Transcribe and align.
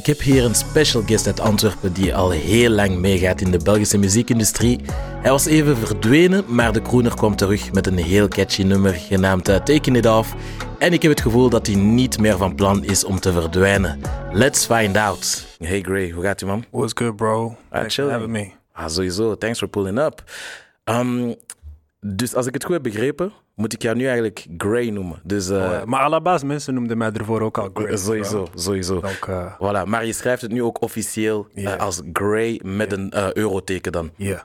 Ik 0.00 0.06
heb 0.06 0.20
hier 0.20 0.44
een 0.44 0.54
special 0.54 1.02
guest 1.06 1.26
uit 1.26 1.40
Antwerpen 1.40 1.92
die 1.92 2.14
al 2.14 2.30
heel 2.30 2.70
lang 2.70 2.98
meegaat 2.98 3.40
in 3.40 3.50
de 3.50 3.58
Belgische 3.58 3.98
muziekindustrie. 3.98 4.80
Hij 5.22 5.30
was 5.30 5.46
even 5.46 5.76
verdwenen, 5.76 6.44
maar 6.46 6.72
de 6.72 6.82
Kroener 6.82 7.14
kwam 7.14 7.36
terug 7.36 7.72
met 7.72 7.86
een 7.86 7.96
heel 7.96 8.28
catchy 8.28 8.62
nummer 8.62 8.92
genaamd 8.92 9.48
uh, 9.48 9.56
Taking 9.56 9.96
It 9.96 10.06
Off. 10.06 10.34
En 10.78 10.92
ik 10.92 11.02
heb 11.02 11.10
het 11.10 11.20
gevoel 11.20 11.48
dat 11.48 11.66
hij 11.66 11.76
niet 11.76 12.18
meer 12.18 12.36
van 12.36 12.54
plan 12.54 12.84
is 12.84 13.04
om 13.04 13.20
te 13.20 13.32
verdwijnen. 13.32 14.00
Let's 14.32 14.66
find 14.66 14.96
out. 14.96 15.46
Hey 15.58 15.80
Gray, 15.80 16.10
hoe 16.10 16.24
gaat 16.24 16.40
ie 16.40 16.46
man? 16.46 16.64
What's 16.70 16.92
good 16.94 17.16
bro? 17.16 17.56
Ah, 17.68 17.78
Thanks 17.78 17.94
for 17.94 18.10
having 18.10 18.30
me. 18.30 18.50
Ah, 18.72 18.88
sowieso. 18.88 19.36
Thanks 19.36 19.58
for 19.58 19.68
pulling 19.68 19.98
up. 19.98 20.22
Um, 20.84 21.34
dus 22.00 22.34
als 22.34 22.46
ik 22.46 22.54
het 22.54 22.64
goed 22.64 22.72
heb 22.74 22.82
begrepen, 22.82 23.32
moet 23.54 23.72
ik 23.72 23.82
jou 23.82 23.96
nu 23.96 24.04
eigenlijk 24.04 24.46
Gray 24.58 24.88
noemen. 24.88 25.20
Dus 25.22 25.48
eh, 25.48 25.56
Oh, 25.56 25.62
ja. 25.70 25.82
Maar 25.84 26.00
à 26.00 26.08
la 26.08 26.20
base, 26.20 26.46
mensen 26.46 26.74
noemden 26.74 26.98
mij 26.98 27.10
ervoor 27.12 27.40
ook 27.40 27.58
al 27.58 27.70
Grace. 27.74 27.96
sowieso, 27.96 28.48
sowieso. 28.54 29.00
Donc, 29.00 29.26
uh, 29.28 29.54
Voilà, 29.54 29.86
maar 29.88 30.06
je 30.06 30.12
schrijft 30.12 30.42
het 30.42 30.50
nu 30.50 30.62
ook 30.62 30.82
officieel 30.82 31.46
eh, 31.54 31.62
Ja. 31.62 31.76
als 31.76 32.00
Gray 32.12 32.60
met 32.64 32.92
een 32.92 33.10
eh, 33.10 33.32
euroteken 33.32 33.92
dan. 33.92 34.10
yeah. 34.16 34.40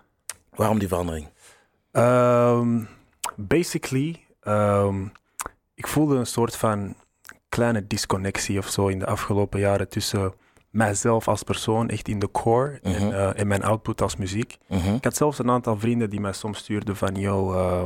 Waarom 0.56 0.80
die 0.80 0.88
verandering? 0.88 1.28
Um, 1.92 2.88
basically, 3.36 4.26
um, 4.48 5.12
ik 5.74 5.88
voelde 5.88 6.16
een 6.16 6.26
soort 6.26 6.56
van 6.56 6.96
kleine 7.50 7.88
disconnectie 7.88 8.58
of 8.58 8.68
zo 8.70 8.88
in 8.88 9.00
de 9.00 9.06
afgelopen 9.06 9.60
jaren 9.60 9.90
tussen 9.90 10.34
mijzelf 10.76 11.28
als 11.28 11.44
persoon, 11.44 11.90
echt 11.90 12.08
in 12.08 12.20
de 12.20 12.32
core, 12.32 12.80
en, 12.82 13.08
uh, 13.10 13.40
en 13.40 13.48
mijn 13.48 13.64
output 13.64 14.02
als 14.02 14.16
muziek. 14.16 14.58
Mhm. 14.68 14.94
Ik 14.94 15.04
had 15.04 15.16
zelfs 15.16 15.40
een 15.40 15.50
aantal 15.50 15.80
vrienden 15.80 16.10
die 16.10 16.20
mij 16.20 16.34
soms 16.34 16.58
stuurden 16.58 16.96
van, 16.96 17.16
yo, 17.16 17.54
uh, 17.54 17.84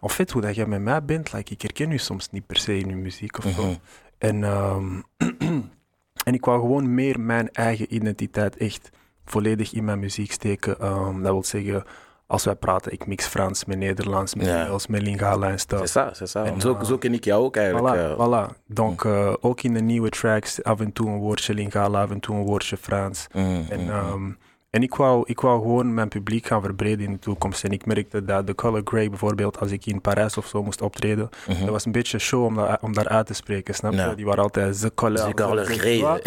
of 0.00 0.14
fait 0.14 0.30
hoe 0.30 0.42
dat 0.42 0.54
jij 0.54 0.66
met 0.66 0.80
mij 0.80 1.04
bent, 1.04 1.32
like, 1.32 1.52
ik 1.52 1.62
herken 1.62 1.90
u 1.90 1.98
soms 1.98 2.30
niet 2.30 2.46
per 2.46 2.56
se 2.56 2.78
in 2.78 2.90
uw 2.90 2.98
muziek 2.98 3.38
of 3.38 3.44
zo. 3.44 3.62
Mhm. 3.62 3.74
En, 4.18 4.44
ehm, 4.44 5.00
en 6.28 6.34
ik 6.34 6.44
wou 6.44 6.60
gewoon 6.60 6.94
meer 6.94 7.20
mijn 7.20 7.50
eigen 7.50 7.94
identiteit 7.94 8.56
echt 8.56 8.90
volledig 9.24 9.72
in 9.72 9.84
mijn 9.84 9.98
muziek 9.98 10.32
steken. 10.32 10.80
Ehm, 10.80 11.22
dat 11.22 11.32
wil 11.32 11.44
zeggen, 11.44 11.84
als 12.26 12.44
wij 12.44 12.54
praten, 12.54 12.92
ik 12.92 13.06
mix 13.06 13.26
Frans 13.26 13.64
met 13.64 13.78
Nederlands, 13.78 14.34
met 14.34 14.46
Ja. 14.46 14.64
Engels, 14.64 14.86
met 14.86 15.02
Lingala 15.02 15.46
en 15.46 15.58
C'est 15.58 15.60
stuff. 15.60 15.88
ça, 15.88 16.10
c'est 16.12 16.30
ça. 16.30 16.44
En, 16.44 16.60
zo, 16.60 16.74
eh, 16.74 16.84
zo 16.84 16.98
ken 16.98 17.14
ik 17.14 17.24
jou 17.24 17.44
ook 17.44 17.56
eigenlijk. 17.56 17.96
Voilà, 17.96 18.16
voilà. 18.16 18.62
Donc, 18.66 19.04
eh, 19.04 19.32
ook 19.40 19.62
in 19.62 19.74
de 19.74 19.80
nieuwe 19.80 20.08
tracks, 20.08 20.62
af 20.62 20.80
en 20.80 20.92
toe 20.92 21.08
een 21.08 21.18
woordje 21.18 21.54
Lingala, 21.54 22.02
af 22.02 22.10
en 22.10 22.20
toe 22.20 22.36
een 22.36 22.42
woordje 22.44 22.76
Frans. 22.76 23.26
Mm, 23.32 23.66
En, 23.68 23.80
mm, 23.82 23.90
ehm, 23.90 24.30
en 24.70 24.82
ik, 24.82 24.94
wou, 24.94 25.22
ik 25.26 25.40
wou 25.40 25.60
gewoon 25.62 25.94
mijn 25.94 26.08
publiek 26.08 26.46
gaan 26.46 26.62
verbreden 26.62 27.06
in 27.06 27.12
de 27.12 27.18
toekomst. 27.18 27.64
En 27.64 27.70
ik 27.70 27.86
merkte 27.86 28.24
dat 28.24 28.46
de 28.46 28.54
Color 28.54 28.80
Grey 28.84 29.08
bijvoorbeeld, 29.08 29.60
als 29.60 29.70
ik 29.70 29.86
in 29.86 30.00
Parijs 30.00 30.36
of 30.36 30.46
zo 30.46 30.62
moest 30.62 30.82
optreden, 30.82 31.28
mhm. 31.48 31.60
dat 31.60 31.68
was 31.68 31.84
een 31.84 31.92
beetje 31.92 32.18
show 32.18 32.44
om, 32.80 32.92
daar 32.92 33.08
uit 33.08 33.26
te 33.26 33.34
spreken, 33.34 33.74
snap 33.74 33.92
je? 33.92 33.98
Ja. 33.98 34.14
Die 34.14 34.24
waren 34.24 34.42
altijd 34.42 34.76
ze 34.76 34.92
Color. 34.94 35.24
Dus 35.24 35.46
Color 35.46 35.64
Grey. 35.64 36.22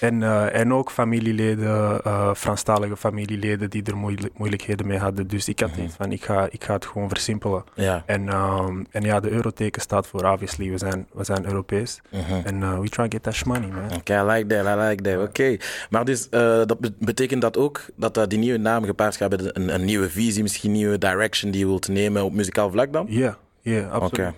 En, 0.00 0.22
eh, 0.22 0.54
en 0.60 0.72
ook 0.72 0.90
familieleden, 0.90 2.00
eh 2.04 2.34
Franstalige 2.34 2.96
familieleden 2.96 3.70
die 3.70 3.82
er 3.82 3.96
moeilijk- 3.96 4.38
moeilijkheden 4.38 4.86
mee 4.86 4.98
hadden. 4.98 5.26
Dus 5.26 5.48
ik 5.48 5.60
had 5.60 5.70
iets 5.76 5.94
van, 5.96 6.12
ik 6.12 6.24
ga, 6.24 6.46
ik 6.50 6.64
ga 6.64 6.72
het 6.74 6.86
gewoon 6.86 7.08
versimpelen. 7.08 7.64
Ja. 7.74 8.02
En, 8.06 8.28
ehm, 8.28 8.84
en 8.90 9.02
ja, 9.02 9.20
de 9.20 9.30
euroteken 9.30 9.82
staat 9.82 10.06
voor, 10.06 10.24
obviously, 10.24 10.70
we 10.70 10.78
zijn, 10.78 11.06
we 11.12 11.24
zijn 11.24 11.44
Europees. 11.46 12.00
mhm. 12.10 12.40
En 12.44 12.62
eh, 12.62 12.78
we 12.78 12.88
try 12.88 13.08
to 13.08 13.18
get 13.18 13.22
that 13.22 13.44
money, 13.44 13.68
man. 13.68 13.96
Oké, 13.98 14.20
I 14.20 14.24
like 14.26 14.46
that, 14.46 14.76
I 14.76 14.80
like 14.80 15.02
that. 15.02 15.28
Oké. 15.28 15.56
Maar 15.90 16.04
dus, 16.04 16.28
dat 16.30 16.78
be- 16.80 16.92
betekent 16.98 17.40
dat 17.42 17.56
ook 17.56 17.80
dat 17.96 18.30
die 18.30 18.38
nieuwe 18.38 18.58
naam 18.58 18.84
gepaard 18.84 19.16
gaat 19.16 19.30
met 19.30 19.56
een, 19.56 19.74
een 19.74 19.84
nieuwe 19.84 20.10
visie, 20.10 20.42
misschien 20.42 20.70
een 20.70 20.76
nieuwe 20.76 20.98
direction 20.98 21.50
die 21.50 21.60
je 21.60 21.66
wilt 21.66 21.88
nemen 21.88 22.24
op 22.24 22.32
muzikaal 22.32 22.70
vlak 22.70 22.92
dan? 22.92 23.06
Ja, 23.08 23.36
ja, 23.60 23.88
absoluut. 23.88 24.32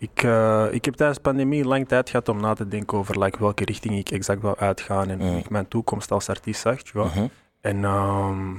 Ik, 0.00 0.22
eh, 0.22 0.66
ik 0.70 0.84
heb 0.84 0.94
tijdens 0.94 1.18
de 1.18 1.24
pandemie 1.24 1.64
lang 1.64 1.88
tijd 1.88 2.10
gehad 2.10 2.28
om 2.28 2.40
na 2.40 2.54
te 2.54 2.68
denken 2.68 2.98
over 2.98 3.22
like, 3.22 3.38
welke 3.38 3.64
richting 3.64 3.98
ik 3.98 4.10
exact 4.10 4.40
wil 4.40 4.56
uitgaan 4.56 5.08
en 5.08 5.20
hoe 5.20 5.30
Mm. 5.30 5.36
ik 5.36 5.50
mijn 5.50 5.68
toekomst 5.68 6.10
als 6.10 6.28
artiest 6.28 6.60
zag. 6.60 6.92
Mhm. 6.92 7.26
En, 7.60 7.84
ehm, 7.84 8.54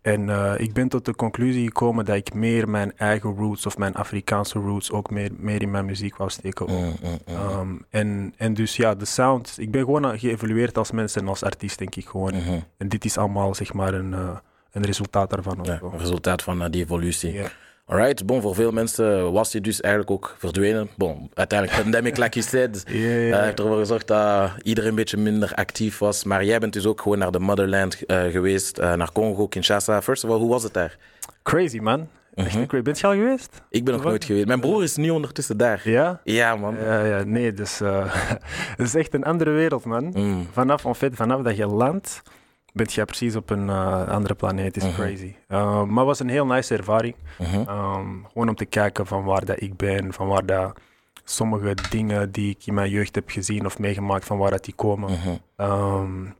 en 0.00 0.28
eh, 0.30 0.52
ik 0.56 0.72
ben 0.72 0.88
tot 0.88 1.04
de 1.04 1.14
conclusie 1.14 1.66
gekomen 1.66 2.04
dat 2.04 2.16
ik 2.16 2.34
meer 2.34 2.68
mijn 2.68 2.92
eigen 2.96 3.34
roots 3.36 3.66
of 3.66 3.78
mijn 3.78 3.94
Afrikaanse 3.94 4.58
roots 4.58 4.90
ook 4.92 5.10
meer, 5.10 5.30
meer 5.36 5.62
in 5.62 5.70
mijn 5.70 5.84
muziek 5.84 6.16
wou 6.16 6.30
steken. 6.30 6.66
Mm, 6.70 6.76
mm, 6.76 6.94
mm. 7.02 7.18
Ehm, 7.26 7.74
en, 7.90 8.34
en 8.36 8.54
dus 8.54 8.76
ja, 8.76 8.94
de 8.94 9.04
sound. 9.04 9.54
Ik 9.58 9.70
ben 9.70 9.84
gewoon 9.84 10.18
geëvolueerd 10.18 10.78
als 10.78 10.90
mens 10.90 11.16
en 11.16 11.28
als 11.28 11.42
artiest, 11.42 11.78
denk 11.78 11.94
ik 11.96 12.06
gewoon. 12.06 12.34
Mhm. 12.34 12.58
En 12.76 12.88
dit 12.88 13.04
is 13.04 13.18
allemaal 13.18 13.54
zeg 13.54 13.72
maar 13.72 13.94
een, 13.94 14.14
eh, 14.14 14.36
een 14.72 14.84
resultaat 14.84 15.30
daarvan. 15.30 15.58
Ja, 15.62 15.78
een 15.82 15.98
resultaat 15.98 16.42
van 16.42 16.70
die 16.70 16.82
evolutie. 16.82 17.32
Ja. 17.32 17.50
Alright, 17.92 18.26
bon, 18.26 18.40
voor 18.42 18.54
veel 18.54 18.70
mensen 18.72 19.32
was 19.32 19.52
hij 19.52 19.60
dus 19.60 19.80
eigenlijk 19.80 20.12
ook 20.12 20.34
verdwenen. 20.38 20.88
Bon, 20.96 21.30
uiteindelijk 21.34 21.82
pandemic, 21.82 22.16
like 22.16 22.38
you 22.40 22.44
said. 22.48 22.84
Ja. 22.86 23.42
heeft 23.42 23.58
ervoor 23.58 23.78
gezorgd 23.78 24.06
dat 24.06 24.50
iedereen 24.62 24.90
een 24.90 24.96
beetje 24.96 25.16
minder 25.16 25.54
actief 25.54 25.98
was. 25.98 26.24
Maar 26.24 26.44
jij 26.44 26.58
bent 26.58 26.72
dus 26.72 26.86
ook 26.86 27.00
gewoon 27.00 27.18
naar 27.18 27.30
de 27.30 27.38
motherland 27.38 28.06
eh, 28.06 28.22
geweest, 28.24 28.78
eh, 28.78 28.92
naar 28.94 29.12
Congo, 29.12 29.46
Kinshasa. 29.46 30.02
First 30.02 30.24
of 30.24 30.30
all, 30.30 30.38
hoe 30.38 30.48
was 30.50 30.62
het 30.62 30.72
daar? 30.74 30.96
Crazy 31.42 31.78
man. 31.78 32.08
Echt 32.34 32.54
Mhm. 32.54 32.66
crazy. 32.66 32.82
Bent 32.84 32.98
je 33.00 33.06
al 33.06 33.12
geweest? 33.12 33.62
Ik 33.70 33.84
ben 33.84 33.94
nog 33.94 34.04
nooit 34.04 34.24
geweest. 34.24 34.46
Mijn 34.46 34.60
broer 34.60 34.82
is 34.82 34.96
nu 34.96 35.10
ondertussen 35.10 35.56
daar. 35.56 35.80
Ja? 35.84 36.20
Ja, 36.24 36.56
man. 36.56 36.76
Ja, 36.84 37.04
ja, 37.04 37.22
nee, 37.24 37.52
dus 37.52 37.80
eh, 37.80 38.04
het 38.76 38.86
is 38.86 38.94
echt 38.94 39.14
een 39.14 39.24
andere 39.24 39.50
wereld, 39.50 39.84
man. 39.84 40.12
Mm. 40.14 40.48
Vanaf, 40.52 40.84
en 40.84 40.94
fait, 40.94 41.14
vanaf 41.14 41.42
dat 41.42 41.56
je 41.56 41.66
landt, 41.66 42.22
ben 42.72 42.86
je 42.90 43.04
precies 43.04 43.36
op 43.36 43.50
een 43.50 43.68
eh, 43.68 44.08
andere 44.08 44.34
planeet. 44.34 44.76
is 44.76 44.82
Mhm. 44.84 44.94
crazy. 44.94 45.34
Uh, 45.48 45.82
maar 45.82 45.96
het 45.98 46.06
was 46.06 46.20
een 46.20 46.28
heel 46.28 46.46
nice 46.46 46.76
ervaring. 46.76 47.14
Mhm. 47.38 47.56
Um, 47.58 48.26
gewoon 48.32 48.48
om 48.48 48.54
te 48.54 48.64
kijken 48.64 49.06
van 49.06 49.24
waar 49.24 49.44
dat 49.44 49.60
ik 49.62 49.76
ben, 49.76 50.12
van 50.12 50.26
waar 50.26 50.46
dat 50.46 50.78
sommige 51.24 51.74
dingen 51.90 52.30
die 52.32 52.50
ik 52.50 52.66
in 52.66 52.74
mijn 52.74 52.90
jeugd 52.90 53.14
heb 53.14 53.30
gezien 53.30 53.66
of 53.66 53.78
meegemaakt, 53.78 54.24
van 54.24 54.38
waar 54.38 54.50
dat 54.50 54.64
die 54.64 54.74
komen. 54.74 55.10
Mhm. 55.10 55.70
Um, 55.70 56.34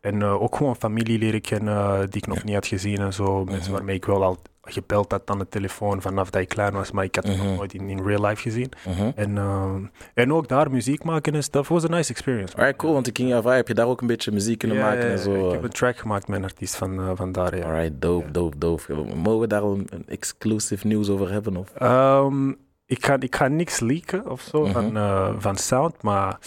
en 0.00 0.22
eh, 0.22 0.42
ook 0.42 0.56
gewoon 0.56 0.76
familie 0.76 1.18
leren 1.18 1.40
kennen 1.40 1.74
eh, 1.76 1.98
die 1.98 2.16
ik 2.22 2.26
nog 2.26 2.44
niet 2.44 2.54
had 2.54 2.66
gezien 2.66 2.98
en 2.98 3.12
zo. 3.12 3.44
Mensen 3.44 3.62
Mhm. 3.62 3.72
waarmee 3.72 3.96
ik 3.96 4.04
wel 4.04 4.24
al 4.24 4.38
gebeld 4.62 5.10
had 5.12 5.30
aan 5.30 5.38
de 5.38 5.48
telefoon 5.48 6.02
vanaf 6.02 6.30
dat 6.30 6.42
ik 6.42 6.48
klein 6.48 6.72
was, 6.72 6.90
maar 6.90 7.04
ik 7.04 7.14
had 7.14 7.26
het 7.26 7.36
Mhm. 7.36 7.46
nog 7.46 7.56
nooit 7.56 7.74
in, 7.74 7.88
in 7.88 8.02
real 8.04 8.24
life 8.26 8.42
gezien. 8.42 8.68
Mhm. 8.88 9.10
En, 9.14 9.38
ehm, 9.38 9.82
en 10.14 10.32
ook 10.32 10.48
daar 10.48 10.70
muziek 10.70 11.04
maken 11.04 11.34
en 11.34 11.42
stuff 11.42 11.68
was 11.68 11.82
een 11.82 11.90
nice 11.90 12.10
experience. 12.10 12.56
Alright, 12.56 12.76
cool. 12.78 12.92
Want 12.92 13.06
ik 13.06 13.16
ging 13.16 13.30
vragen, 13.30 13.52
heb 13.54 13.68
je 13.68 13.74
daar 13.74 13.86
ook 13.86 14.00
een 14.00 14.06
beetje 14.06 14.32
muziek 14.32 14.58
kunnen 14.58 14.78
maken 14.78 15.10
en 15.10 15.18
zo? 15.18 15.46
Ik 15.46 15.52
heb 15.52 15.62
een 15.62 15.70
track 15.70 15.96
gemaakt 15.96 16.28
met 16.28 16.38
een 16.38 16.44
artiest 16.44 16.76
van, 16.76 16.98
eh, 17.00 17.10
van 17.14 17.32
daar, 17.32 17.56
ja. 17.56 17.64
Alright, 17.64 18.00
dope, 18.02 18.30
dope, 18.30 18.56
dope. 18.56 18.94
Mogen 19.14 19.40
we 19.40 19.46
daar 19.46 19.62
een, 19.62 19.88
exclusive 20.06 20.86
nieuws 20.86 21.08
over 21.08 21.30
hebben? 21.32 21.56
Of? 21.56 21.70
Ehm, 21.78 22.48
ik, 22.86 23.04
ga, 23.04 23.16
ik 23.20 23.36
ga 23.36 23.48
niks 23.48 23.80
leaken 23.80 24.30
of 24.30 24.40
zo 24.40 24.64
van, 24.64 24.92
van 25.38 25.56
sound, 25.56 26.02
maar 26.02 26.38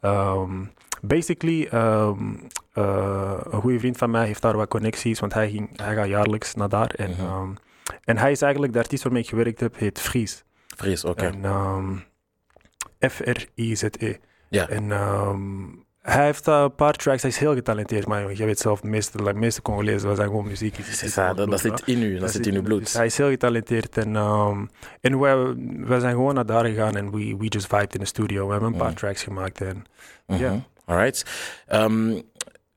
ehm, 0.00 0.52
basically, 1.02 1.66
eh, 1.70 2.10
een 2.72 3.60
goede 3.60 3.78
vriend 3.78 3.96
van 3.96 4.10
mij 4.10 4.26
heeft 4.26 4.42
daar 4.42 4.56
wat 4.56 4.68
connecties, 4.68 5.20
want 5.20 5.34
hij, 5.34 5.50
ging, 5.50 5.70
hij 5.82 5.94
gaat 5.94 6.06
jaarlijks 6.08 6.54
naar 6.54 6.68
daar. 6.68 6.90
En, 6.94 7.10
Mhm. 7.10 7.20
ehm, 7.20 7.48
en 8.04 8.18
hij 8.18 8.30
is 8.30 8.42
eigenlijk, 8.42 8.72
de 8.72 8.78
artiest 8.78 9.02
waarmee 9.02 9.22
ik 9.22 9.28
gewerkt 9.28 9.60
heb, 9.60 9.76
heet 9.78 10.00
Fries. 10.00 10.44
Vrees, 10.76 11.04
oké. 11.04 11.24
En 11.24 11.44
ehm, 11.44 11.96
F-R-I-Z-E. 13.08 14.14
Ja. 14.48 14.68
En 14.68 14.90
hij 16.02 16.24
heeft 16.24 16.48
eh, 16.48 16.60
een 16.60 16.74
paar 16.74 16.92
tracks, 16.92 17.22
hij 17.22 17.30
is 17.30 17.38
heel 17.38 17.54
getalenteerd, 17.54 18.06
maar 18.06 18.34
je 18.36 18.44
weet 18.44 18.58
zelf, 18.58 18.80
de 18.80 18.88
meeste, 18.88 19.22
de 19.24 19.34
meeste 19.34 19.62
Congolezen 19.62 20.16
zijn 20.16 20.28
gewoon 20.28 20.46
muziek. 20.46 20.76
Het 20.76 20.86
is 20.88 21.02
is 21.02 21.14
dat, 21.14 21.34
bloed, 21.34 21.60
zit 21.60 21.82
in 21.86 22.02
u, 22.02 22.18
dat, 22.18 22.30
zit 22.30 22.46
in 22.46 22.54
uw 22.54 22.60
Dus 22.60 22.68
bloed. 22.68 22.92
hij 22.92 23.06
is 23.06 23.16
heel 23.16 23.28
getalenteerd 23.28 23.96
en, 23.98 24.16
en 25.00 25.18
wij, 25.20 25.54
wij 25.86 26.00
zijn 26.00 26.14
gewoon 26.14 26.34
naar 26.34 26.46
daar 26.46 26.64
gegaan 26.64 26.96
en 26.96 27.10
we, 27.10 27.36
we 27.38 27.46
just 27.46 27.66
vibed 27.66 27.94
in 27.94 28.00
de 28.00 28.06
studio. 28.06 28.44
We 28.46 28.52
hebben 28.52 28.70
een 28.72 28.78
paar 28.78 28.86
Mhm. 28.88 28.96
tracks 28.96 29.22
gemaakt 29.22 29.60
en 29.60 29.84
Mhm. 30.26 30.40
ja. 30.40 30.60
Alright. 30.90 31.24
Ehm, 31.66 32.20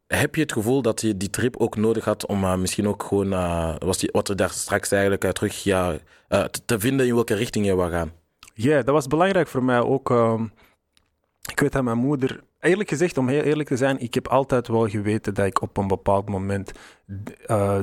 heb 0.08 0.36
je 0.36 0.42
het 0.42 0.52
gevoel 0.52 0.82
dat 0.82 1.02
je 1.02 1.18
die 1.18 1.30
trip 1.30 1.58
ook 1.58 1.76
nodig 1.76 2.06
had 2.06 2.26
om 2.26 2.44
eh, 2.44 2.56
misschien 2.56 2.88
ook 2.88 3.04
gewoon, 3.04 3.34
eh, 3.34 3.76
was 3.78 3.98
die, 3.98 4.10
wat 4.12 4.30
er 4.30 4.36
daar 4.36 4.50
straks 4.50 4.92
eigenlijk 4.92 5.26
uit 5.26 5.36
terug, 5.36 5.64
ja, 5.64 5.98
te, 6.28 6.66
te 6.66 6.80
vinden 6.80 7.08
in 7.08 7.14
welke 7.14 7.34
richting 7.34 7.66
je 7.66 7.76
wou 7.76 7.92
gaan? 7.92 8.12
Ja, 8.54 8.76
dat 8.76 8.94
was 8.94 9.08
belangrijk 9.08 9.48
voor 9.48 9.64
mij 9.64 9.80
ook. 9.80 10.10
ehm, 10.12 10.44
ik 11.52 11.60
weet 11.60 11.72
dat 11.72 11.84
mijn 11.84 11.98
moeder, 11.98 12.44
eerlijk 12.60 12.90
gezegd, 12.90 13.18
om 13.18 13.28
heel 13.28 13.42
eerlijk 13.42 13.70
te 13.70 13.78
zijn, 13.78 14.00
ik 14.00 14.14
heb 14.14 14.28
altijd 14.28 14.68
wel 14.68 14.88
geweten 14.90 15.34
dat 15.34 15.46
ik 15.46 15.62
op 15.62 15.78
een 15.78 15.88
bepaald 15.88 16.30
moment 16.30 16.72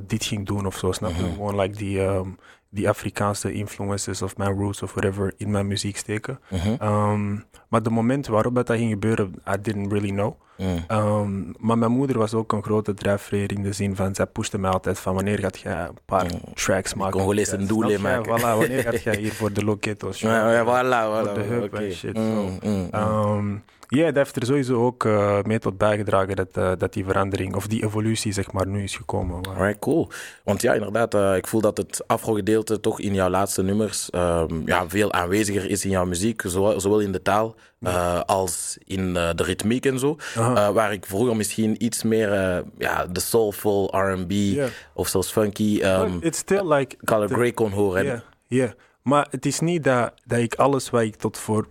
dit 0.06 0.24
ging 0.24 0.46
doen 0.46 0.66
of 0.66 0.76
zo. 0.78 0.92
Snap 0.92 1.10
je? 1.16 1.22
Mhm. 1.22 1.32
Gewoon 1.32 1.60
like 1.60 1.76
die, 1.76 2.00
ehm, 2.02 2.28
die 2.70 2.88
Afrikaanse 2.88 3.52
influences 3.52 4.22
of 4.22 4.36
mijn 4.36 4.52
roots 4.52 4.82
of 4.82 4.92
whatever 4.92 5.32
in 5.36 5.50
mijn 5.50 5.66
muziek 5.66 5.96
steken. 5.96 6.40
Ehm, 6.78 7.36
maar 7.68 7.82
de 7.82 7.90
moment 7.90 8.26
waarop 8.26 8.54
dat, 8.54 8.66
dat 8.66 8.76
ging 8.76 8.90
gebeuren, 8.90 9.34
I 9.48 9.60
didn't 9.60 9.92
really 9.92 10.10
know. 10.10 10.34
Mm. 10.60 10.84
Ehm, 10.88 11.42
maar 11.58 11.78
mijn 11.78 11.90
moeder 11.92 12.18
was 12.18 12.34
ook 12.34 12.52
een 12.52 12.62
grote 12.62 12.94
drijfveer 12.94 13.52
in 13.52 13.62
de 13.62 13.72
zin 13.72 13.96
van, 13.96 14.14
zij 14.14 14.26
pushte 14.26 14.58
mij 14.58 14.70
altijd 14.70 14.98
van 14.98 15.14
wanneer 15.14 15.38
gaat 15.38 15.58
jij 15.58 15.80
een 15.82 15.98
paar 16.04 16.24
Mm. 16.24 16.40
tracks 16.54 16.94
maken. 16.94 17.12
Congolese 17.18 17.58
Ja, 17.60 17.66
doelen 17.66 17.98
snap 17.98 18.24
je? 18.24 18.30
maken. 18.30 18.40
Voilà, 18.40 18.58
wanneer 18.58 18.82
gaat 18.82 19.02
jij 19.02 19.16
hier 19.16 19.32
voor 19.32 19.52
de 19.52 19.64
Loketos? 19.64 20.20
Ja, 20.30 20.52
ja, 20.52 20.64
voilà, 20.64 21.12
Voor 21.24 21.30
voilà. 21.30 21.34
de 21.34 21.40
hub 21.40 21.62
oké. 21.62 21.76
en 21.76 21.92
shit, 21.92 22.16
Mm, 22.16 22.24
mm, 22.34 22.58
mm. 22.62 22.88
Ehm, 22.90 23.54
Ja, 23.92 24.04
dat 24.06 24.14
heeft 24.16 24.36
er 24.36 24.46
sowieso 24.46 24.84
ook 24.86 25.04
eh, 25.04 25.42
mee 25.42 25.58
tot 25.58 25.78
bijgedragen 25.78 26.36
dat, 26.36 26.48
eh, 26.56 26.72
dat 26.78 26.92
die 26.92 27.04
verandering, 27.04 27.54
of 27.56 27.66
die 27.66 27.82
evolutie 27.84 28.32
zeg 28.32 28.52
maar, 28.52 28.66
nu 28.66 28.82
is 28.82 28.96
gekomen. 28.96 29.40
Maar- 29.40 29.56
Alright, 29.56 29.78
cool. 29.78 30.08
Want 30.44 30.62
ja, 30.62 30.74
inderdaad, 30.74 31.14
eh, 31.14 31.36
ik 31.36 31.46
voel 31.46 31.60
dat 31.60 31.76
het 31.76 32.04
afro 32.06 32.32
gedeelte 32.32 32.80
toch 32.80 33.00
in 33.00 33.14
jouw 33.14 33.28
laatste 33.28 33.62
nummers 33.62 34.10
ehm, 34.10 34.54
ja, 34.64 34.88
veel 34.88 35.12
aanweziger 35.12 35.70
is 35.70 35.84
in 35.84 35.90
jouw 35.90 36.04
muziek, 36.04 36.42
zowel, 36.46 36.80
zowel 36.80 37.00
in 37.00 37.12
de 37.12 37.22
taal 37.22 37.54
uh, 37.80 38.20
als 38.20 38.78
in 38.84 39.08
uh, 39.08 39.30
de 39.34 39.42
ritmiek 39.42 39.86
en 39.86 39.98
zo. 39.98 40.16
Uh, 40.36 40.68
waar 40.68 40.92
ik 40.92 41.06
vroeger 41.06 41.36
misschien 41.36 41.84
iets 41.84 42.02
meer 42.02 42.30
ja, 42.78 43.06
de 43.06 43.20
soulful 43.20 43.96
R&B 43.96 44.30
yeah. 44.30 44.68
of 44.94 45.08
zelfs 45.08 45.32
funky 45.32 45.80
um, 45.82 46.18
It's 46.20 46.38
still 46.38 46.72
like 46.72 46.96
Color 47.04 47.28
Grey 47.28 47.52
kon 47.52 47.70
horen. 47.70 48.04
Ja, 48.04 48.10
yeah, 48.10 48.22
yeah. 48.46 48.70
maar 49.02 49.26
het 49.30 49.46
is 49.46 49.60
niet 49.60 49.84
dat, 49.84 50.12
dat 50.24 50.38
ik 50.38 50.54
alles 50.54 50.90
wat 50.90 51.02
ik 51.02 51.16
tot 51.16 51.38
voor 51.38 51.66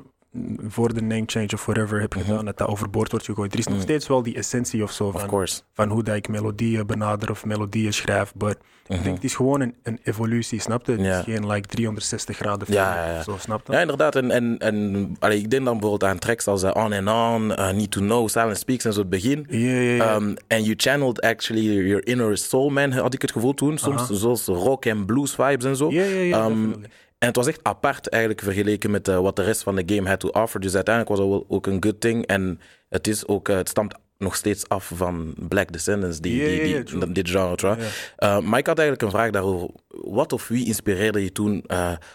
voor 0.67 0.93
de 0.93 1.01
name 1.01 1.23
change 1.25 1.49
of 1.53 1.65
whatever 1.65 2.01
heb 2.01 2.13
gedaan, 2.13 2.45
dat 2.45 2.57
dat 2.57 2.67
overboord 2.67 3.11
wordt 3.11 3.25
gegooid. 3.25 3.53
Er 3.53 3.59
is 3.59 3.67
nog 3.67 3.81
steeds 3.81 4.07
wel 4.07 4.23
die 4.23 4.35
essentie 4.35 4.83
of 4.83 4.91
zo 4.91 5.11
van, 5.11 5.47
van 5.73 5.89
hoe 5.89 6.03
dat 6.03 6.15
ik 6.15 6.27
melodieën 6.27 6.85
benader 6.85 7.31
of 7.31 7.45
melodieën 7.45 7.93
schrijf, 7.93 8.33
maar 8.35 8.55
ik 8.87 9.03
denk 9.03 9.15
het 9.15 9.23
is 9.23 9.35
gewoon 9.35 9.61
een, 9.61 9.75
een 9.83 9.99
evolutie, 10.03 10.61
snap 10.61 10.85
je? 10.85 10.91
Het 10.91 11.27
is 11.27 11.33
geen 11.33 11.47
like 11.47 11.67
360 11.67 12.37
graden 12.37 12.67
ja, 12.73 12.95
ja, 12.95 13.13
ja. 13.13 13.23
zo, 13.23 13.37
snap 13.39 13.67
je? 13.67 13.73
Ja, 13.73 13.79
inderdaad. 13.79 14.15
En, 14.15 14.31
en, 14.31 14.57
en 14.57 15.15
allee, 15.19 15.37
ik 15.37 15.49
denk 15.49 15.65
dan 15.65 15.79
bijvoorbeeld 15.79 16.11
aan 16.11 16.19
tracks 16.19 16.47
als 16.47 16.63
uh, 16.63 16.71
On 16.73 16.93
and 16.93 17.07
On, 17.07 17.49
uh, 17.49 17.69
Need 17.69 17.91
to 17.91 18.01
Know, 18.01 18.29
Silent 18.29 18.57
Speaks 18.57 18.85
en 18.85 18.93
zo 18.93 18.99
het 18.99 19.09
begin. 19.09 19.45
Ja, 19.49 19.57
ja, 19.57 19.79
ja. 19.79 20.15
Um, 20.15 20.35
and 20.47 20.65
you 20.65 20.73
channeled 20.77 21.21
actually 21.21 21.87
your 21.87 22.05
inner 22.05 22.37
soul 22.37 22.69
man, 22.69 22.91
had 22.91 23.13
ik 23.13 23.21
het 23.21 23.31
gevoel 23.31 23.53
toen, 23.53 23.77
soms, 23.77 24.09
zoals 24.09 24.45
rock 24.45 24.85
en 24.85 25.05
blues 25.05 25.35
vibes 25.35 25.65
en 25.65 25.75
zo. 25.75 25.91
Ja, 25.91 26.03
ja, 26.03 26.19
ja. 26.19 26.45
Um, 26.45 26.75
en 27.19 27.27
het 27.27 27.35
was 27.35 27.47
echt 27.47 27.63
apart 27.63 28.09
eigenlijk 28.09 28.43
vergeleken 28.43 28.91
met 28.91 29.07
uh, 29.07 29.19
wat 29.19 29.35
de 29.35 29.43
rest 29.43 29.63
van 29.63 29.75
de 29.75 29.95
game 29.95 30.09
had 30.09 30.19
to 30.19 30.29
offer. 30.29 30.59
Dus 30.59 30.75
uiteindelijk 30.75 31.15
was 31.15 31.25
dat 31.25 31.35
wel 31.35 31.45
ook 31.57 31.67
een 31.67 31.83
good 31.83 32.01
thing. 32.01 32.25
En 32.25 32.59
het, 32.89 33.07
is 33.07 33.27
ook, 33.27 33.49
uh, 33.49 33.55
het 33.55 33.69
stamt 33.69 33.95
nog 34.17 34.35
steeds 34.35 34.69
af 34.69 34.91
van 34.95 35.33
Black 35.37 35.71
Descendants, 35.71 36.19
die, 36.19 36.35
yeah, 36.35 36.49
die, 36.49 36.83
die, 36.83 36.97
yeah, 36.97 37.13
dit 37.13 37.29
genre. 37.29 37.55
Yeah. 38.17 38.37
Uh, 38.39 38.47
maar 38.47 38.59
ik 38.59 38.67
had 38.67 38.77
eigenlijk 38.77 39.01
een 39.01 39.17
vraag 39.17 39.31
daarover. 39.31 39.69
Wat 39.87 40.33
of 40.33 40.47
wie 40.47 40.65
inspireerde 40.65 41.23
je 41.23 41.31
toen 41.31 41.65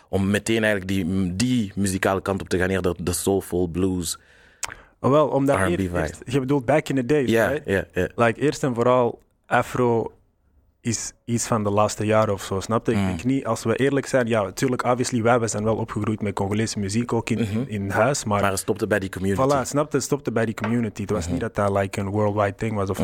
om 0.08 0.30
meteen 0.30 0.64
eigenlijk 0.64 0.88
die, 0.88 1.36
die 1.36 1.72
muzikale 1.74 2.22
kant 2.22 2.40
op 2.40 2.48
te 2.48 2.58
gaan, 2.58 2.68
eerder 2.68 2.94
de 2.98 3.12
soulful 3.12 3.66
blues? 3.66 4.18
Oh, 5.00 5.10
wel, 5.10 5.28
omdat 5.28 5.68
eerst, 5.68 6.20
je 6.24 6.40
bedoelt 6.40 6.64
back 6.64 6.88
in 6.88 6.96
the 6.96 7.06
days, 7.06 7.30
ja, 7.30 7.48
right? 7.48 7.66
Ja, 7.66 7.84
ja. 7.92 8.08
Like 8.14 8.40
eerst 8.40 8.62
en 8.62 8.74
vooral 8.74 9.18
Afro 9.46 10.12
is 10.84 11.12
iets 11.24 11.46
van 11.46 11.64
de 11.64 11.70
laatste 11.70 12.06
jaren 12.06 12.34
of 12.34 12.42
zo, 12.42 12.60
snap 12.60 12.86
je? 12.86 12.92
Ik 12.92 13.06
denk 13.06 13.24
niet, 13.24 13.46
als 13.46 13.64
we 13.64 13.76
eerlijk 13.76 14.06
zijn, 14.06 14.26
ja, 14.26 14.42
natuurlijk, 14.42 14.84
obviously, 14.84 15.22
wij, 15.22 15.38
wij 15.38 15.48
zijn 15.48 15.64
wel 15.64 15.76
opgegroeid 15.76 16.22
met 16.22 16.34
Congolese 16.34 16.78
muziek 16.78 17.12
ook 17.12 17.30
in, 17.30 17.38
in, 17.38 17.68
in, 17.68 17.90
huis, 17.90 18.24
maar... 18.24 18.40
Maar 18.40 18.50
het 18.50 18.58
stopte 18.58 18.86
bij 18.86 18.98
die 18.98 19.08
community. 19.08 19.42
Voilà, 19.42 19.60
snap 19.62 19.90
je? 19.90 19.96
Het 19.96 20.06
stopte 20.06 20.32
bij 20.32 20.44
die 20.44 20.54
community. 20.54 21.00
Het 21.00 21.10
was 21.10 21.28
niet 21.28 21.40
dat 21.40 21.54
dat 21.54 21.70
like 21.70 22.00
een 22.00 22.08
worldwide 22.08 22.54
thing 22.54 22.74
was 22.74 22.90
of. 22.90 23.00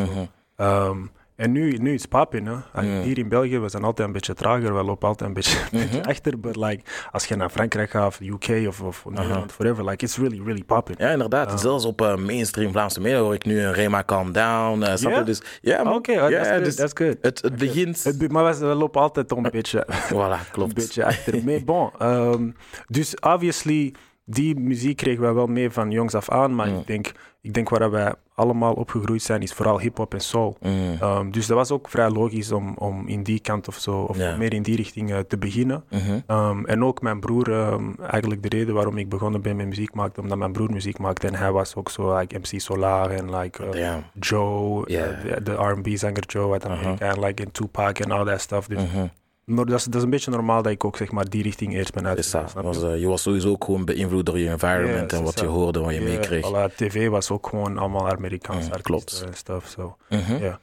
Um, 0.57 1.11
en 1.41 1.53
nu, 1.53 1.77
nu 1.77 1.95
is 1.95 2.01
het 2.01 2.11
popping. 2.11 2.49
Hè? 2.73 3.03
Hier 3.03 3.19
in 3.19 3.29
België, 3.29 3.59
we 3.59 3.69
zijn 3.69 3.85
altijd 3.85 4.07
een 4.07 4.13
beetje 4.13 4.35
trager. 4.35 4.75
We 4.77 4.83
lopen 4.83 5.09
altijd 5.09 5.29
een 5.29 5.35
beetje, 5.35 5.59
mm 5.73 5.81
-hmm. 5.81 6.01
achter. 6.01 6.41
But 6.41 6.57
like, 6.57 6.83
als 7.11 7.27
je 7.27 7.37
naar 7.37 7.51
Frankrijk 7.51 7.91
gaat, 7.91 8.07
of 8.07 8.21
UK 8.21 8.69
of, 8.69 8.81
of 8.81 9.05
Nederland, 9.09 9.57
whatever, 9.57 9.85
like, 9.85 10.05
it's 10.05 10.17
really, 10.17 10.41
really 10.45 10.63
popping. 10.65 10.99
Ja, 10.99 11.11
inderdaad. 11.11 11.53
Uh, 11.53 11.59
Zelfs 11.59 11.85
op 11.85 12.01
uh, 12.01 12.17
mainstream 12.17 12.73
Vlaamse 12.73 13.01
media 13.01 13.19
hoor 13.19 13.35
ik 13.35 13.45
nu 13.45 13.61
een 13.61 13.73
Rema 13.73 14.03
Calm 14.05 14.33
Down. 14.33 14.83
Uh, 14.83 14.97
yeah? 14.97 15.27
Dus, 15.27 15.43
ja, 15.61 15.81
Oké, 15.81 15.91
okay, 15.91 16.31
yeah, 16.31 16.43
that's, 16.43 16.65
dus 16.65 16.75
that's 16.75 16.93
good. 16.95 17.17
Het, 17.21 17.43
het 17.43 17.57
begint... 17.57 18.05
Het, 18.05 18.33
maar 18.33 18.45
we, 18.45 18.67
we, 18.67 18.75
lopen 18.75 19.01
altijd 19.01 19.31
een 19.31 19.43
beetje, 19.43 19.87
voilà, 19.89 20.51
klopt. 20.53 20.71
een 20.77 20.85
beetje 20.85 21.05
achter. 21.05 21.45
Maar 21.45 21.65
bon, 21.65 21.91
um, 22.03 22.55
dus 22.87 23.15
obviously 23.15 23.95
die 24.31 24.61
muziek 24.61 24.97
kregen 24.97 25.23
wij 25.23 25.33
wel 25.33 25.47
mee 25.47 25.71
van 25.71 25.91
jongs 25.91 26.15
af 26.15 26.31
aan, 26.31 26.55
maar 26.55 26.69
mm. 26.69 26.79
ik, 26.79 26.87
denk, 26.87 27.13
ik 27.41 27.55
denk 27.55 27.69
waar 27.69 27.91
wij 27.91 28.15
allemaal 28.35 28.73
opgegroeid 28.73 29.23
zijn, 29.23 29.43
is 29.43 29.53
vooral 29.53 29.81
hip-hop 29.81 30.15
en 30.15 30.21
soul. 30.21 30.57
Mm. 30.61 30.97
Um, 31.03 31.31
dus 31.31 31.47
dat 31.47 31.57
was 31.57 31.71
ook 31.71 31.89
vrij 31.89 32.11
logisch 32.11 32.53
om, 32.53 32.75
om 32.79 33.09
in 33.09 33.23
die 33.23 33.41
kant 33.41 33.69
of 33.69 33.79
zo, 33.79 33.97
of 33.97 34.17
yeah. 34.17 34.39
meer 34.39 34.55
in 34.55 34.63
die 34.63 34.77
richting 34.77 35.11
uh, 35.11 35.19
te 35.19 35.39
beginnen. 35.39 35.85
Mm 35.91 35.99
-hmm. 35.99 36.37
um, 36.37 36.67
en 36.67 36.85
ook 36.85 37.03
mijn 37.03 37.21
broer, 37.21 37.49
um, 37.49 37.95
eigenlijk 38.11 38.43
de 38.43 38.49
reden 38.49 38.75
waarom 38.75 38.99
ik 38.99 39.09
begonnen 39.09 39.41
ben 39.41 39.57
met 39.57 39.67
muziek 39.67 39.95
maken, 39.95 40.23
omdat 40.23 40.39
mijn 40.39 40.53
broer 40.53 40.71
muziek 40.73 40.99
maakte 40.99 41.27
en 41.27 41.35
hij 41.35 41.53
was 41.53 41.75
ook 41.75 41.91
zo, 41.91 42.17
like 42.17 42.39
MC 42.39 42.61
Solar 42.61 43.11
en 43.11 43.37
like 43.37 43.63
uh, 43.75 43.95
Joe, 44.21 44.91
yeah. 44.91 45.25
uh, 45.25 45.35
de, 45.35 45.43
de 45.43 45.53
R&B-zanger 45.53 46.25
Joe 46.27 46.53
uit 46.53 46.65
Amerika, 46.65 47.05
-huh. 47.05 47.09
en 47.09 47.25
like 47.25 47.43
in 47.43 47.51
Tupac 47.51 47.99
en 47.99 48.11
al 48.11 48.25
dat 48.25 48.41
stuff. 48.41 48.67
Dus 48.67 48.91
-hmm. 48.93 49.11
Maar 49.51 49.65
dat 49.65 49.79
is, 49.79 49.85
dat 49.85 49.95
is 49.95 50.03
een 50.03 50.11
beetje 50.11 50.31
normaal 50.31 50.63
dat 50.63 50.73
ik 50.73 50.85
ook 50.85 50.97
zeg 50.97 51.11
maar 51.11 51.29
die 51.29 51.43
richting 51.43 51.75
eerst 51.75 51.93
ben 51.93 52.07
uitgegaan. 52.07 52.63
Was, 52.63 52.83
uh, 52.83 53.01
je 53.01 53.07
was 53.07 53.23
sowieso 53.23 53.49
ook 53.49 53.65
gewoon 53.65 53.85
beïnvloed 53.85 54.27
door 54.27 54.39
je 54.39 54.49
environment 54.49 55.13
en 55.13 55.23
wat 55.23 55.41
je 55.41 55.47
hoorde, 55.47 55.81
wat 55.81 55.95
je 55.95 56.01
yeah, 56.01 56.13
meekreeg. 56.13 56.47
Voilà, 56.49 56.75
TV 56.75 57.09
was 57.09 57.31
ook 57.31 57.47
gewoon 57.47 57.79
allemaal 57.79 58.09
Amerikaans 58.09 58.67
mm, 58.67 58.73
artiesten 58.73 59.27
en 59.27 59.35
stuff. 59.35 59.69
So. 59.69 59.97
Mm 60.09 60.21
-hmm. 60.21 60.39
yeah. 60.39 60.55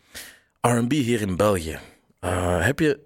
R&B 0.61 0.91
hier 0.91 1.21
in 1.21 1.35
België. 1.35 1.79
Uh, 2.21 2.65
heb 2.65 2.79
je... 2.79 2.99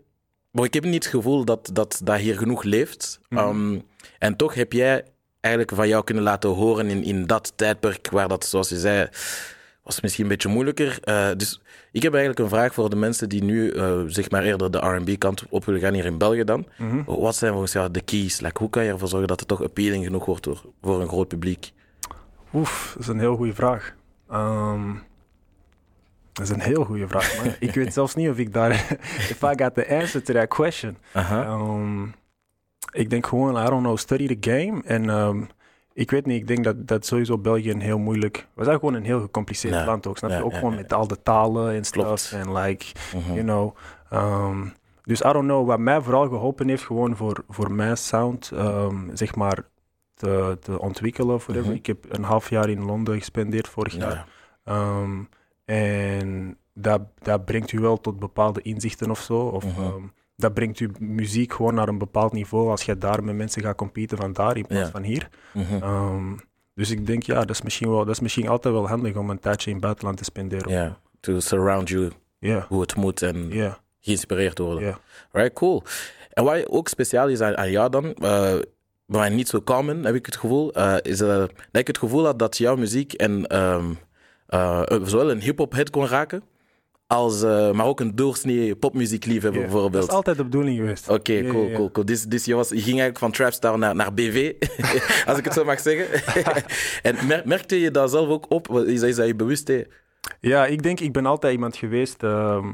Bon, 0.52 0.66
ik 0.66 0.74
heb 0.74 0.84
niet 0.84 1.04
het 1.04 1.14
gevoel 1.14 1.46
dat, 1.46 1.70
dat 1.74 2.02
dat 2.04 2.20
hier 2.20 2.38
genoeg 2.38 2.64
leeft. 2.64 3.20
Mhm. 3.30 3.48
Um, 3.48 3.84
en 4.20 4.36
toch 4.36 4.54
heb 4.54 4.74
jij 4.74 5.04
eigenlijk 5.40 5.76
van 5.76 5.88
jou 5.88 6.04
kunnen 6.04 6.24
laten 6.24 6.50
horen 6.50 6.90
in, 6.90 7.04
in 7.04 7.26
dat 7.26 7.54
tijdperk 7.56 8.10
waar 8.10 8.28
dat, 8.28 8.46
zoals 8.46 8.70
je 8.70 8.80
zei, 8.80 9.10
was 9.84 10.02
misschien 10.02 10.24
een 10.24 10.30
beetje 10.30 10.50
moeilijker. 10.50 11.00
Uh, 11.04 11.30
dus 11.38 11.62
ik 11.92 12.04
heb 12.04 12.14
eigenlijk 12.14 12.44
een 12.44 12.58
vraag 12.58 12.74
voor 12.74 12.90
de 12.90 12.96
mensen 12.96 13.30
die 13.30 13.44
nu 13.44 13.74
uh, 13.74 14.02
zeg 14.06 14.30
maar 14.30 14.44
eerder 14.44 14.72
de 14.72 14.78
R&B-kant 14.78 15.44
op 15.50 15.66
willen 15.66 15.82
gaan 15.82 15.94
hier 15.94 16.06
in 16.06 16.18
België 16.18 16.44
dan. 16.44 16.68
Mhm. 16.78 17.04
Wat 17.06 17.36
zijn 17.36 17.52
volgens 17.52 17.74
jou 17.74 17.92
de 17.92 18.02
keys? 18.02 18.40
Like, 18.40 18.60
hoe 18.60 18.70
kan 18.70 18.84
je 18.84 18.92
ervoor 18.92 19.08
zorgen 19.08 19.28
dat 19.28 19.40
het 19.40 19.48
toch 19.50 19.64
appealing 19.64 20.04
genoeg 20.04 20.26
wordt 20.26 20.46
voor, 20.46 20.64
voor 20.82 21.02
een 21.02 21.08
groot 21.08 21.28
publiek? 21.28 21.72
Oef, 22.54 22.92
dat 22.94 23.02
is 23.02 23.08
een 23.08 23.20
heel 23.20 23.36
goede 23.36 23.54
vraag. 23.54 23.96
Um, 24.32 25.04
dat 26.34 26.46
is 26.46 26.50
een 26.50 26.62
heel 26.62 26.84
goede 26.84 27.08
vraag, 27.08 27.38
man. 27.38 27.54
ik 27.70 27.74
weet 27.74 27.94
zelfs 27.94 28.16
niet 28.16 28.30
of 28.30 28.38
ik 28.38 28.54
daar... 28.54 28.72
if 29.34 29.42
I 29.42 29.54
got 29.56 29.76
the 29.76 29.88
answer 29.88 30.24
to 30.24 30.34
that 30.34 30.48
question. 30.48 30.98
Uh 31.16 31.30
-huh. 31.30 31.62
um, 31.62 32.14
ik 32.92 33.10
denk 33.10 33.28
gewoon, 33.28 33.66
I 33.66 33.70
don't 33.70 33.84
know, 33.84 33.98
study 33.98 34.38
the 34.38 34.52
game. 34.52 34.82
En 34.86 35.10
um, 35.10 35.50
ik 35.94 36.12
weet 36.12 36.26
niet, 36.26 36.42
ik 36.42 36.48
denk 36.48 36.64
dat, 36.64 36.88
dat 36.88 37.06
sowieso 37.06 37.38
België 37.38 37.72
een 37.72 37.82
heel 37.82 38.00
moeilijk... 38.00 38.48
We 38.54 38.64
zijn 38.64 38.80
gewoon 38.80 38.94
een 38.94 39.04
heel 39.06 39.20
gecompliceerd 39.22 39.74
Ja. 39.74 39.86
land 39.86 40.08
ook, 40.08 40.18
snap 40.18 40.30
je? 40.30 40.44
Ook 40.44 40.52
ja, 40.52 40.58
gewoon 40.58 40.76
met 40.76 40.94
al 40.94 41.08
de 41.08 41.22
talen 41.24 41.74
en 41.74 41.84
stuff. 41.84 42.32
En 42.32 42.54
like, 42.54 42.86
Mhm. 43.16 43.34
you 43.34 43.42
know... 43.44 43.76
um, 44.14 44.74
dus 45.04 45.20
I 45.22 45.32
don't 45.32 45.46
know, 45.48 45.68
wat 45.68 45.80
mij 45.80 46.02
vooral 46.02 46.28
geholpen 46.28 46.68
heeft 46.68 46.84
gewoon 46.84 47.16
voor, 47.16 47.44
voor 47.50 47.72
mijn 47.72 47.98
sound, 47.98 48.52
um, 48.54 49.10
zeg 49.14 49.36
maar, 49.36 49.66
te, 50.14 50.58
te 50.62 50.80
ontwikkelen 50.80 51.36
of 51.36 51.44
whatever. 51.46 51.70
Mhm. 51.70 51.78
Ik 51.80 51.86
heb 51.86 52.06
een 52.10 52.24
half 52.24 52.50
jaar 52.50 52.70
in 52.70 52.84
Londen 52.86 53.18
gespendeerd 53.18 53.68
vorig 53.68 53.96
jaar. 53.96 54.28
Ja. 54.66 55.00
Um, 55.02 55.30
en 55.66 56.58
dat, 56.74 57.02
dat 57.20 57.46
brengt 57.46 57.72
u 57.72 57.80
wel 57.80 57.98
tot 58.02 58.20
bepaalde 58.20 58.62
inzichten 58.62 59.10
of 59.10 59.20
zo. 59.20 59.38
Of 59.40 59.66
Mhm. 59.66 60.02
Dat 60.42 60.54
brengt 60.54 60.78
uw 60.80 60.90
muziek 61.00 61.54
gewoon 61.54 61.74
naar 61.74 61.88
een 61.88 61.98
bepaald 61.98 62.32
niveau 62.34 62.70
als 62.70 62.84
je 62.84 62.98
daar 62.98 63.24
met 63.24 63.36
mensen 63.36 63.62
gaat 63.62 63.76
competen 63.76 64.18
van 64.18 64.34
daar 64.34 64.58
in 64.58 64.66
plaats 64.68 64.86
Ja. 64.86 64.92
van 64.92 65.04
hier. 65.04 65.30
Mhm. 65.54 65.84
Um, 65.84 66.40
dus 66.76 66.90
ik 66.92 67.06
denk, 67.08 67.24
ja, 67.24 67.40
dat 67.40 67.50
is, 67.50 67.62
misschien 67.62 67.90
wel, 67.90 67.98
dat 68.06 68.10
is 68.16 68.20
misschien 68.20 68.48
altijd 68.48 68.74
wel 68.74 68.88
handig 68.88 69.16
om 69.16 69.30
een 69.30 69.40
tijdje 69.40 69.68
in 69.68 69.76
het 69.76 69.84
buitenland 69.84 70.18
te 70.18 70.24
spenderen. 70.24 70.72
Ja, 70.72 70.98
to 71.20 71.40
surround 71.40 71.90
you, 71.90 72.12
Ja, 72.40 72.66
hoe 72.70 72.82
het 72.82 72.96
moet 72.96 73.22
en 73.22 73.50
ja, 73.50 73.78
geïnspireerd 74.00 74.58
worden. 74.58 74.84
ja. 74.84 75.00
Right, 75.32 75.54
cool. 75.54 75.84
En 76.34 76.44
wat 76.44 76.70
ook 76.70 76.88
speciaal 76.88 77.28
is 77.30 77.42
aan, 77.42 77.58
aan 77.58 77.72
jou 77.72 77.90
dan, 77.90 78.16
uh, 78.20 78.54
maar 79.06 79.32
niet 79.32 79.48
zo 79.48 79.62
common, 79.62 80.04
heb 80.04 80.16
ik 80.16 80.26
het 80.26 80.36
gevoel, 80.36 80.78
uh, 80.78 80.96
is 81.02 81.22
uh, 81.22 81.28
dat 81.28 81.50
ik 81.72 81.88
het 81.88 81.98
gevoel 81.98 82.26
had 82.26 82.40
dat 82.40 82.58
jouw 82.58 82.76
muziek 82.76 83.14
en 83.14 83.58
um, 83.60 83.98
uh, 84.50 84.82
zowel 85.04 85.32
een 85.32 85.42
hip-hop 85.42 85.74
hit 85.74 85.90
kon 85.90 86.08
raken, 86.08 86.44
als, 87.12 87.44
uh, 87.44 87.72
maar 87.72 87.86
ook 87.86 88.00
een 88.00 88.16
doorsnee 88.16 88.76
popmuziekliefhebber 88.76 89.62
Ja, 89.62 89.68
bijvoorbeeld. 89.68 89.94
Dat 90.02 90.10
is 90.10 90.16
altijd 90.16 90.38
de 90.38 90.44
bedoeling 90.44 90.78
geweest. 90.78 91.10
Oké, 91.10 91.44
cool, 91.48 91.72
cool, 91.72 91.92
cool. 91.92 92.06
Dus, 92.06 92.24
dus 92.24 92.46
je, 92.46 92.56
was, 92.56 92.70
je 92.70 92.76
ging 92.76 92.86
eigenlijk 92.88 93.18
van 93.20 93.32
Trapstar 93.32 93.78
naar, 93.78 93.96
naar 93.96 94.14
BV, 94.14 94.54
als 95.28 95.38
ik 95.38 95.44
het 95.44 95.54
zo 95.54 95.64
mag 95.64 95.80
zeggen. 95.80 96.08
en 97.12 97.28
mer 97.28 97.42
merkte 97.46 97.80
je 97.80 97.92
dat 97.92 98.12
zelf 98.12 98.28
ook 98.30 98.46
op? 98.52 98.70
Is 98.78 99.00
dat, 99.00 99.10
is 99.10 99.16
dat 99.16 99.28
je 99.28 99.36
bewust? 99.36 99.68
hè? 99.68 99.82
Ja, 100.40 100.66
ik 100.66 100.84
denk, 100.84 101.00
ik 101.00 101.14
ben 101.14 101.26
altijd 101.26 101.54
iemand 101.54 101.76
geweest. 101.78 102.24
ehm, 102.24 102.68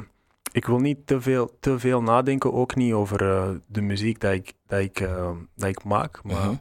ik 0.52 0.66
wil 0.66 0.80
niet 0.80 1.08
te 1.08 1.22
veel, 1.22 1.52
te 1.60 1.80
veel 1.80 2.02
nadenken, 2.02 2.54
ook 2.54 2.76
niet 2.76 2.94
over 2.94 3.30
eh, 3.30 3.50
de 3.68 3.82
muziek 3.82 4.20
dat 4.20 4.34
ik, 4.34 4.54
dat 4.68 4.80
ik, 4.80 5.00
ehm, 5.00 5.36
dat 5.56 5.70
ik 5.70 5.84
maak. 5.84 6.24
Maar, 6.24 6.36
Mhm. 6.36 6.54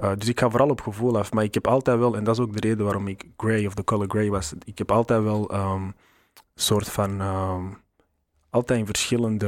eh, 0.00 0.10
dus 0.18 0.28
ik 0.28 0.40
ga 0.40 0.50
vooral 0.50 0.68
op 0.70 0.80
gevoel 0.80 1.18
af. 1.18 1.32
Maar 1.32 1.44
ik 1.44 1.54
heb 1.54 1.66
altijd 1.66 1.98
wel, 1.98 2.16
en 2.16 2.24
dat 2.24 2.34
is 2.38 2.42
ook 2.42 2.52
de 2.60 2.68
reden 2.68 2.84
waarom 2.84 3.08
ik 3.08 3.24
Grey 3.36 3.66
of 3.66 3.74
The 3.74 3.84
Color 3.84 4.08
Grey 4.08 4.30
was. 4.30 4.52
Ik 4.64 4.78
heb 4.78 4.90
altijd 4.92 5.22
wel 5.22 5.52
een 5.54 5.94
soort 6.54 6.88
van. 6.88 7.20
ehm, 7.20 7.64
altijd 8.50 8.78
in 8.80 8.86
verschillende. 8.86 9.46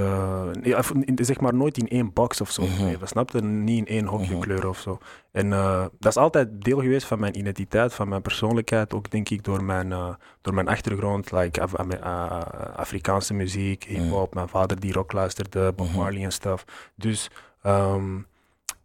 ja, 0.62 0.82
zeg 1.16 1.40
maar 1.40 1.54
nooit 1.54 1.78
in 1.78 1.88
één 1.88 2.12
box 2.12 2.40
of 2.40 2.50
zo. 2.50 2.62
Mhm. 2.62 2.94
Snap 3.06 3.30
je? 3.30 3.40
Niet 3.42 3.78
in 3.78 3.86
één 3.86 4.06
hokje 4.06 4.30
Mhm. 4.32 4.40
kleur 4.40 4.68
of 4.68 4.78
zo. 4.78 4.98
En 5.32 5.52
eh, 5.52 5.80
dat 5.98 6.10
is 6.10 6.16
altijd 6.16 6.48
deel 6.62 6.80
geweest 6.80 7.06
van 7.06 7.18
mijn 7.20 7.38
identiteit, 7.38 7.94
van 7.94 8.08
mijn 8.08 8.22
persoonlijkheid. 8.22 8.94
Ook 8.94 9.10
denk 9.10 9.28
ik 9.28 9.44
door 9.44 9.64
mijn, 9.64 9.92
eh, 9.92 10.14
door 10.40 10.54
mijn 10.54 10.68
achtergrond, 10.68 11.32
like 11.32 11.60
Af- 11.62 11.78
uh, 11.78 12.40
Afrikaanse 12.76 13.34
muziek, 13.34 13.84
hip-hop. 13.84 14.34
Mijn 14.34 14.48
vader 14.48 14.80
die 14.80 14.92
rock 14.92 15.12
luisterde, 15.12 15.72
Bob 15.72 15.86
Mhm. 15.88 15.96
Marley 15.96 16.24
en 16.24 16.32
stuff. 16.32 16.64
Dus 16.94 17.30
ehm, 17.62 18.18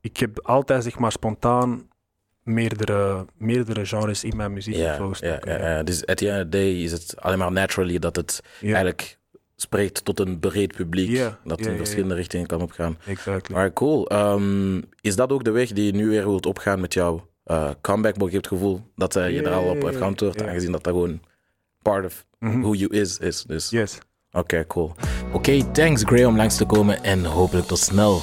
ik 0.02 0.18
heb 0.18 0.40
altijd 0.44 0.84
zeg 0.84 1.00
maar 1.00 1.12
spontaan 1.12 1.89
meerdere, 2.44 3.26
meerdere 3.38 3.86
genres 3.86 4.24
in 4.24 4.36
mijn 4.38 4.54
muziek 4.54 4.76
Ja, 4.76 5.12
ja, 5.20 5.40
ja, 5.46 5.58
ja. 5.58 5.84
Dus 5.84 6.06
at 6.06 6.18
the 6.18 6.30
end 6.30 6.38
of 6.38 6.44
the 6.44 6.50
day 6.50 6.72
is 6.84 6.92
het 6.92 7.14
alleen 7.18 7.38
maar 7.38 7.52
naturally 7.52 8.00
dat 8.00 8.16
het 8.16 8.42
eigenlijk 8.62 9.18
spreekt 9.56 10.06
tot 10.06 10.20
een 10.20 10.40
breed 10.40 10.76
publiek. 10.76 11.22
Dat 11.44 11.60
in 11.60 11.78
verschillende 11.78 12.16
richtingen 12.16 12.48
kan 12.48 12.62
opgaan. 12.62 12.98
Exactly. 13.06 13.56
Maar 13.56 13.74
cool. 13.74 14.08
Ehm, 14.08 14.82
is 15.02 15.16
dat 15.16 15.32
ook 15.32 15.44
de 15.44 15.52
weg 15.52 15.72
die 15.72 15.86
je 15.86 15.92
nu 15.92 16.08
weer 16.10 16.24
wilt 16.28 16.46
opgaan 16.46 16.80
met 16.80 16.94
jouw 16.94 17.28
uh, 17.46 17.70
comeback? 17.82 18.18
Maar 18.18 18.28
ik 18.28 18.34
heb 18.34 18.42
het 18.44 18.52
gevoel 18.52 18.82
dat 18.96 19.16
uh, 19.16 19.30
je 19.32 19.42
er 19.42 19.52
al 19.54 19.70
op 19.70 19.82
hebt 19.82 19.96
geantwoord, 19.98 20.42
aangezien 20.44 20.72
dat 20.72 20.84
dat 20.84 20.94
gewoon 20.94 21.22
part 21.82 22.06
of 22.06 22.28
Mhm. 22.40 22.60
who 22.62 22.74
you 22.74 22.94
is 22.94 23.18
is. 23.18 23.44
Dus 23.44 23.70
Yes. 23.70 23.98
oké, 24.32 24.66
cool. 24.68 24.94
Oké, 25.34 25.72
thanks 25.72 26.04
Gray 26.04 26.24
om 26.24 26.36
langs 26.36 26.58
te 26.58 26.66
komen 26.66 27.04
en 27.04 27.26
hopelijk 27.26 27.68
tot 27.68 27.80
snel. 27.80 28.22